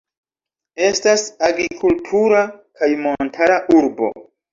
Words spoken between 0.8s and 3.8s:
Estas agrikultura kaj montara